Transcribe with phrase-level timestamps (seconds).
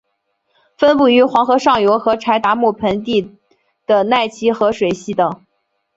[0.79, 3.35] 分布于黄河上游和柴达木盆地
[3.85, 5.45] 的奈齐河水系等。